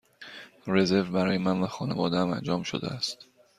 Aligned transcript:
رزرو 0.67 1.11
برای 1.11 1.37
من 1.37 1.61
و 1.61 1.67
خانواده 1.67 2.17
ام 2.17 2.31
انجام 2.31 2.63
شده 2.63 2.87
است. 2.87 3.25